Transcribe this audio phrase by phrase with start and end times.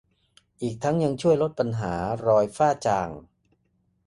[0.61, 1.93] อีกทั้งยังช่วยลดปัญหา
[2.27, 3.09] รอยฝ้าจาง